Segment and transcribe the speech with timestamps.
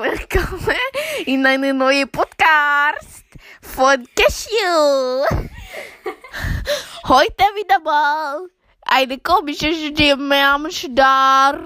[0.00, 0.74] willkommen
[1.26, 3.24] in eine neue Podcast
[3.60, 5.26] von Cashew.
[7.06, 8.48] Heute wieder mal
[8.86, 11.60] eine komische Stimme am Start.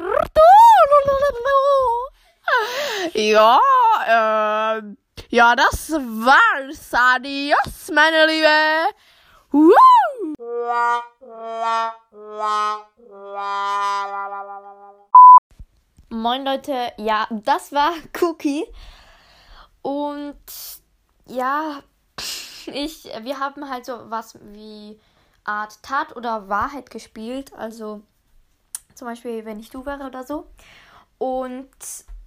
[3.13, 3.61] Ja,
[4.09, 4.97] ähm,
[5.29, 6.93] ja, das war's.
[6.93, 8.89] Adios, meine Liebe.
[9.53, 9.73] Woo!
[16.25, 17.93] Moin Leute, ja, das war
[18.23, 18.65] Cookie.
[19.83, 20.39] Und
[21.27, 21.83] ja,
[22.65, 24.99] ich, wir haben halt so was wie
[25.45, 27.53] Art Tat oder Wahrheit gespielt.
[27.53, 28.01] Also
[28.95, 30.47] zum Beispiel, wenn ich du wäre oder so.
[31.19, 31.69] Und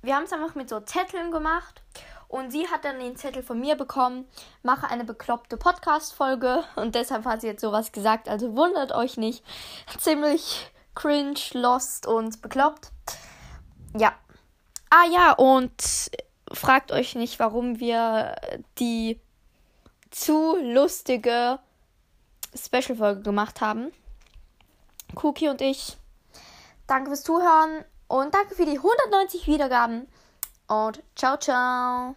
[0.04, 1.82] wir haben es einfach mit so Zetteln gemacht.
[2.28, 4.28] Und sie hat dann den Zettel von mir bekommen,
[4.62, 6.64] mache eine bekloppte Podcast-Folge.
[6.76, 8.30] Und deshalb hat sie jetzt sowas gesagt.
[8.30, 9.44] Also wundert euch nicht.
[9.98, 12.92] Ziemlich cringe, lost und bekloppt.
[13.96, 14.14] Ja.
[14.90, 16.12] Ah ja, und
[16.52, 18.36] fragt euch nicht, warum wir
[18.80, 19.20] die
[20.12, 21.60] zu lustige
[22.56, 23.92] Special-Folge gemacht haben.
[25.16, 25.98] Cookie und ich.
[26.88, 30.08] Danke fürs Zuhören und danke für die 190 Wiedergaben.
[30.68, 32.16] Und ciao, ciao.